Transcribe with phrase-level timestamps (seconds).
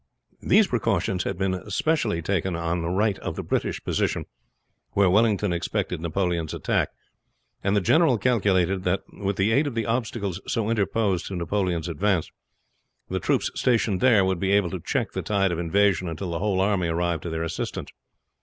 [0.41, 4.25] These precautions had been specially taken on the right of the British position
[4.93, 6.89] where Wellington expected Napoleon's attack,
[7.63, 11.87] and the general calculated that with the aid of the obstacles so interposed to Napoleon's
[11.87, 12.31] advance,
[13.11, 16.39] the troops stationed there would be able to check the tide of invasion until the
[16.39, 17.91] whole army arrived to their assistance.